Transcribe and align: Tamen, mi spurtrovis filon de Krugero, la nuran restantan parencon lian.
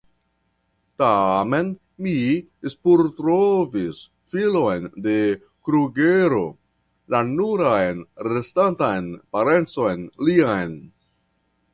Tamen, 1.01 1.67
mi 2.05 2.13
spurtrovis 2.73 4.01
filon 4.31 4.87
de 5.09 5.13
Krugero, 5.69 6.41
la 7.17 7.23
nuran 7.29 8.03
restantan 8.31 9.13
parencon 9.37 10.09
lian. 10.29 10.77